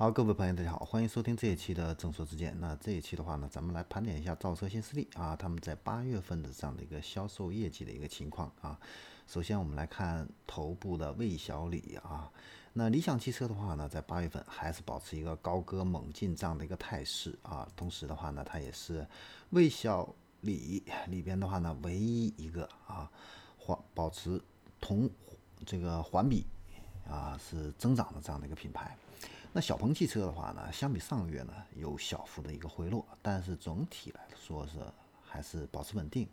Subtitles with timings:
[0.00, 2.56] 好，各位朋友，大家好，欢迎收听这一期的正说之见。
[2.60, 8.78] 那这一期的话呢，咱们来盘点一下造车新势力啊，他们在八月份的这样的一个销售业绩的一个情况啊。
[9.26, 12.30] 首先我们来看头部的魏小李啊，
[12.74, 17.68] 那理想汽车的话呢，在八月份还是保持一个高歌猛进这样的一个态势啊。
[17.74, 19.04] 同时的话呢，它也是
[19.50, 20.08] 魏小
[20.42, 23.10] 李里边的话呢，唯一一个啊
[23.56, 24.40] 环保持
[24.80, 25.10] 同
[25.66, 26.46] 这个环比
[27.08, 28.96] 啊是增长的这样的一个品牌。
[29.52, 34.78] 那小鹏汽车的话呢，相比上个月呢有小幅的一个回落，但是总体来说是
[35.22, 36.28] 还是保持稳定。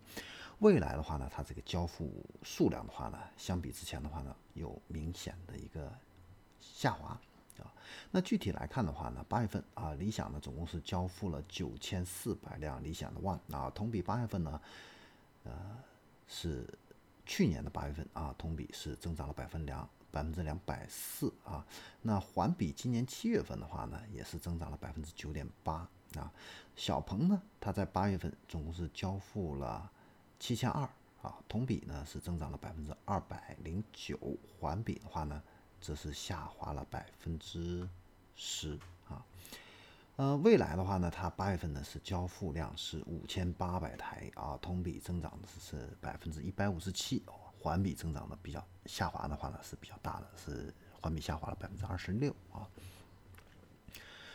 [0.60, 5.90] 未来的话呢，它这个交付数量的话呢，相比之前的话呢，有明显的一个
[6.60, 7.08] 下滑
[7.58, 7.72] 啊。
[8.10, 14.60] 那具体来看的话呢，八月份啊，理想呢总共是交付了九千四百辆理想的 ONE 啊，同比八月份呢，
[15.44, 15.52] 呃
[16.28, 16.66] 是
[17.26, 19.86] 去年的八月份啊，同比是增长了百分两。
[20.08, 21.62] 百分之两百四啊，
[22.00, 26.32] 那环比今年七月份的话呢，也是增长了百分之九点八啊。
[26.74, 29.90] 小鹏呢，它在八月份总共是交付了
[30.38, 30.88] 七千二
[31.20, 34.18] 啊，同比呢是增长了百分之二百零九，
[34.58, 35.42] 环比的话呢，
[35.82, 37.86] 则是下滑了百分之
[38.34, 38.78] 十
[39.10, 39.22] 啊。
[40.16, 47.22] 呃，未来的话呢，它八月份呢是交付量是五千八百台啊，同比增长的是百分之一百五十七。
[47.58, 52.68] 环比增长的比较下滑的话呢是比较大的，是环比下滑了百分之二十六啊。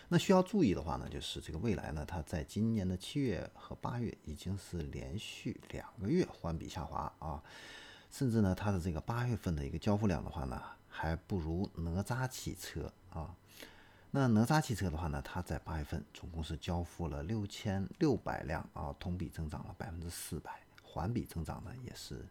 [0.10, 7.42] 那需要注意的话呢，就是这个未来呢，它在今年的七月和八月已经是连续两个月环比下滑啊，
[8.12, 13.34] 甚至呢，它的这个八月份的一个交付量的话呢，还不如哪吒汽车啊。
[14.12, 22.26] 那哪吒汽车的话呢，它在八月份总共是交付了六千六百辆啊，同比增长了百分之四百，环比增长呢也是。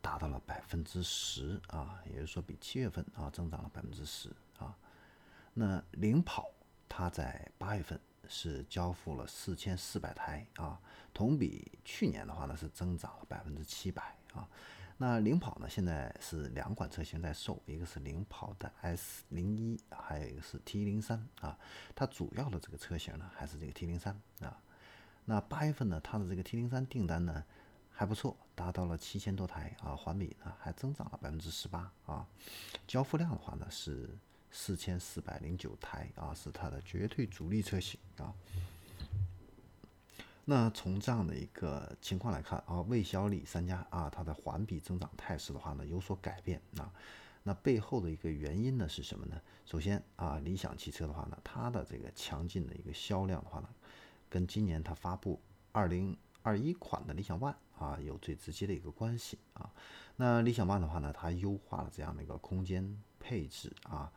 [0.00, 4.72] 达到了百分之十啊，也就是说比七月份啊增长了百分之十啊。
[5.52, 6.48] 那领跑
[6.88, 10.80] 它在八月份是交付了四千四百台啊，
[11.12, 14.48] 同比去年的话呢是增长了百分之七百啊。
[15.00, 21.56] 那领跑呢现在是两款车型在售，一个是领跑的 S 零一，还有一个是 T 零三啊。
[21.94, 24.60] 它主要的这个车型呢还是这个 T 零三啊。
[25.24, 27.42] 那八月份呢它的这个 T 零三订单呢？
[27.90, 32.24] 还不错，达到了七千多台啊，环比呢还增长了百分之十八啊。
[32.86, 34.08] 交付量的话呢是
[34.52, 38.32] 四千四百零九台啊，是它的绝对主力车型啊。
[40.50, 46.90] 那从这样的一个情况来看啊，魏小李三家啊，它的环比增长态势的话呢有所改变啊。
[47.42, 49.38] 那背后的一个原因呢是什么呢？
[49.66, 53.68] 首先啊，理想汽车的话呢，它的这个强劲的一个销量的话呢，
[54.30, 55.38] 跟今年它发布
[55.70, 57.54] 二零二一款的理想 ONE。
[57.78, 59.70] 啊，有最直接的一个关系啊。
[60.16, 64.10] 那理想 ONE 的话呢，它优化了这样的一个空间配置啊，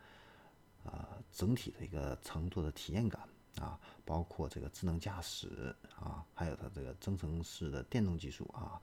[0.86, 3.22] 呃，整体的一个乘坐的体验感
[3.60, 8.82] 啊，包括这个智能驾驶啊，还有它这个增程式的电动技术啊，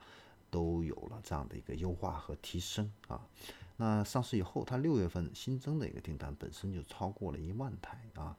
[0.49, 3.25] 都有了这样的一个优化和提升啊。
[3.77, 8.37] 那上市以后，它六月份新增的一个订单本身就超过了一万台啊。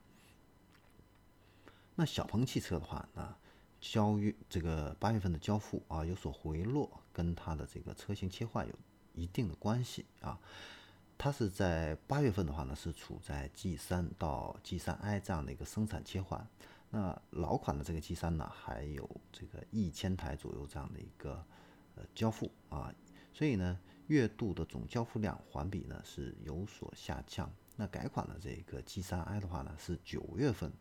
[1.95, 3.35] 那小鹏汽车的话呢？
[3.81, 8.75] 交月这个八月份的交付啊有所回落，跟它的这个车型切换有
[9.15, 10.39] 一定的关系啊。
[11.23, 16.43] 它是在八月份的话呢，是处在 G 三到 G 三 i 这样的一个生产切换。
[16.89, 21.45] 那老款的这个 G 三呢，还有这个一千台左右这样的一个
[21.93, 22.91] 呃交付啊，
[23.31, 27.47] 所以呢，月度的总交付量环比呢是有所下降。
[27.75, 30.73] 那改款的这个 G 三 i 的话呢，是九月份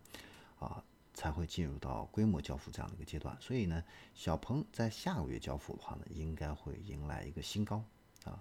[0.58, 0.82] 啊。
[1.12, 3.82] 才会进入到规模交付这样的一个阶段，所以呢，
[4.14, 7.84] 小鹏在下个月交付的话呢，应该会迎来一个新高
[8.24, 8.40] 啊。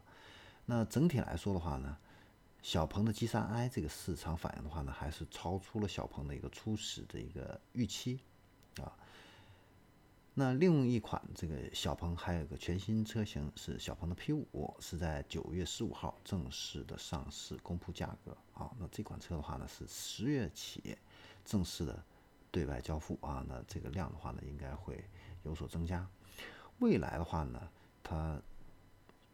[0.69, 1.97] 那整体来说的话呢，
[2.61, 8.19] 小鹏的 G3i 这个市场反应的话呢，还是超出了小鹏的一个初始的一个预期
[8.77, 8.93] 啊。
[10.35, 18.71] 那另一款这个小鹏还有个全新车型是小鹏的 P5，是在九月十五号正式的上市公布价格啊。
[18.77, 20.95] 那这款车的话呢，是十月起
[21.43, 22.05] 正式的。
[22.51, 25.03] 对外交付啊，那这个量的话呢，应该会
[25.43, 26.07] 有所增加。
[26.79, 27.69] 未来的话呢，
[28.03, 28.39] 它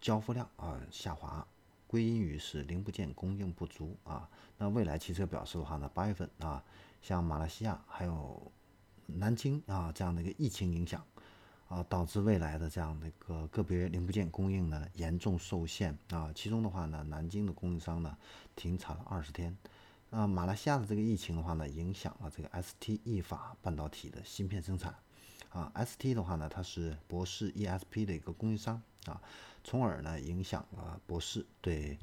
[0.06, 1.44] 交付量啊下滑，
[1.88, 4.30] 归因于是零部件供应不足啊。
[4.56, 6.64] 那未来汽车表示的话呢，八月份啊，
[7.02, 8.52] 像马来西亚还有
[9.08, 11.04] 南京啊这样的一个疫情影响
[11.70, 16.32] 啊，导致未来的这样的一个个别零部件供应呢严重受限啊。
[16.36, 18.16] 其中的话呢，南京的供应商呢
[18.56, 19.58] 停产了二十天。
[20.12, 24.94] 那马来西亚的这个疫情的话呢，影响了这个 S T E 法半导体的芯片生产，
[25.56, 29.22] 啊，ST 的话呢，它是博世 ESP 的一个供应商啊，
[29.64, 31.98] 从而呢影响了博世对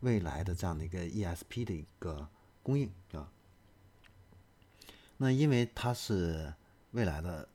[0.00, 2.28] 未来的这样的一个 ESP 的一个
[2.62, 3.32] 供应啊。
[5.16, 6.52] 那因为它是
[6.90, 7.48] 未来的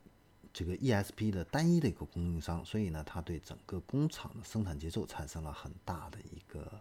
[0.52, 6.80] 这个 ESP 的单一的一个供应商，所以呢，它对整个工厂的生产节奏产生了很大的一个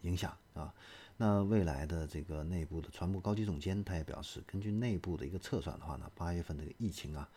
[0.00, 0.74] 影响啊。
[1.16, 7.28] 那未来的这个内部的传播高级总监他也表示，根据内部的一个测算的话呢，八月份这个疫情啊，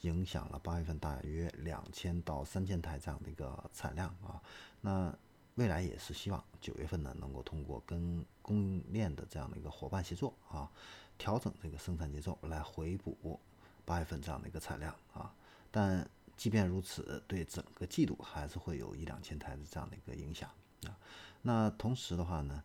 [0.00, 4.40] 影响了八月份大约两千到三千台这样的一个产量啊。
[4.80, 5.14] 那
[5.56, 10.70] 未来也是希望九月份呢，能够通过跟供应链的这样的一个伙伴协作啊，
[11.18, 13.38] 调整这个生产节奏来回补
[13.84, 15.34] 八月份这样的一个产量啊。
[15.70, 20.48] 但即便如此，对整个季度还是会有一两千台的这样的一个影响
[20.86, 20.96] 啊。
[21.42, 22.62] 那同时的话呢，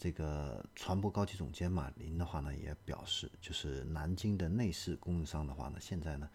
[0.00, 6.30] 这个传播高级总监马林的话呢，也表示，就是南京的内饰供应商的话呢，现在呢，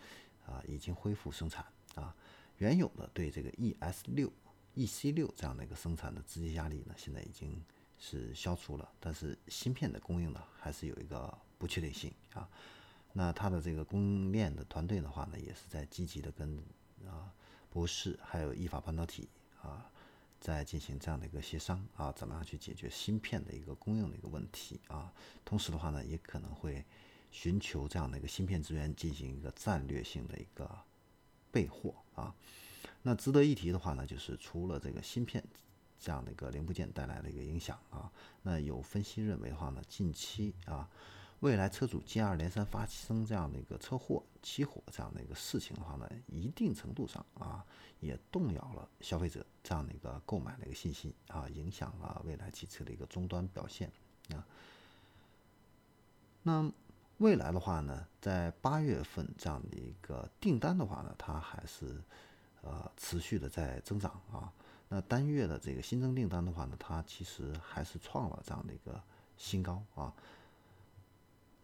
[0.46, 1.66] 啊，已经恢复生产
[1.96, 2.16] 啊，
[2.60, 4.32] 原有的对这个 ES 六、
[4.76, 7.60] EC 六这样的一个生产的直接压力呢，现在已经
[7.98, 12.48] 是消除了，但是芯片的供应呢，还是有一个不确定性啊。
[13.14, 16.56] 那它的这个供应链的团队的话呢，也是在积极的跟
[17.08, 17.34] 啊
[17.72, 19.28] 博士还有意法半导体
[19.64, 19.90] 啊。
[20.46, 25.12] 在进行这样的一个协商啊，怎么样去解决芯片的一个供应的一个问题啊？
[25.44, 26.86] 同时的话呢，也可能会
[27.32, 30.70] 寻求这样的一个芯片资源进行一个战略性的一个
[31.52, 32.36] 备货啊。
[33.02, 35.44] 那值得一提的话呢，就是除了这个芯片
[36.00, 38.12] 这样的一个零部件带来的一个影响啊，
[38.44, 40.88] 那有分析认为的话呢，近期啊。
[41.42, 47.64] 未来车主接二连三发生这样的一个车祸、起火这样的一个事情的话呢，一定程度上啊，
[48.00, 53.92] 也动摇了消费者这样的一个购买的一个信心啊，影响了未来汽车的一个终端表现
[54.30, 54.44] 啊。
[56.42, 56.72] 那
[57.18, 62.02] 未来的话呢，在八月份这样的一个订单的话呢，它还是
[62.62, 64.52] 呃持续的在增长啊。
[64.88, 69.00] 那单月的这个新增订单的话呢，它其实还是创了这样的一个
[69.38, 70.14] 新高啊。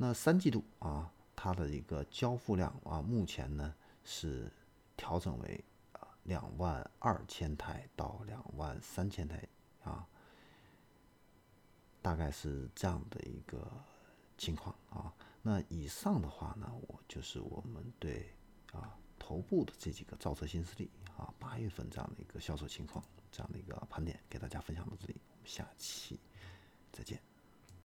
[0.02, 3.72] 那三季度啊，它的一个交付量啊，目前呢
[4.04, 4.52] 是
[4.98, 9.48] 调整为啊两万二千台到两万三千台
[9.84, 10.08] 啊，
[12.02, 13.72] 大概是这样的一个
[14.40, 15.14] 情况啊。
[15.44, 18.34] 那以上的话呢，我就是我们对
[18.74, 26.20] 啊头部的这几个造车新势力啊八月份这样的一个销售情况，这样的一个盘点，给大家分享到这里，我们下期
[26.92, 27.31] 再见。